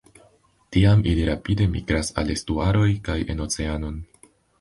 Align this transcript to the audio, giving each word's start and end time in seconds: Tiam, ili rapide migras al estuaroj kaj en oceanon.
Tiam, 0.77 1.01
ili 1.11 1.27
rapide 1.27 1.67
migras 1.73 2.09
al 2.21 2.31
estuaroj 2.37 2.87
kaj 3.09 3.19
en 3.35 3.45
oceanon. 3.47 4.01